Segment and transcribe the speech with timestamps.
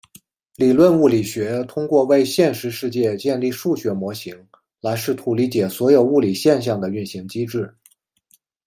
[0.55, 4.47] 理论物理学通过为现实世界建立数学模型
[4.81, 7.71] 来试图理解所有物理现象的运行机制。